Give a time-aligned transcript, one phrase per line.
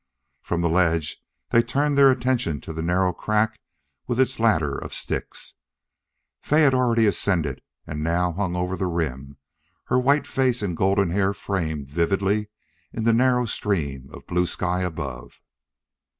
[0.41, 1.21] From the ledge
[1.51, 3.59] they turned their attention to the narrow crack
[4.07, 5.53] with its ladder of sticks.
[6.41, 9.37] Fay had already ascended and now hung over the rim,
[9.93, 12.47] her white face and golden hair framed vividly
[12.91, 15.39] in the narrow stream of blue sky above.